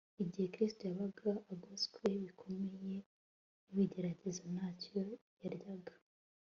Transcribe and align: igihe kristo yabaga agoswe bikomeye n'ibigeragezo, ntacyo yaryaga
igihe 0.23 0.47
kristo 0.53 0.81
yabaga 0.89 1.31
agoswe 1.53 2.05
bikomeye 2.23 2.95
n'ibigeragezo, 3.73 4.41
ntacyo 4.53 5.01
yaryaga 5.41 5.93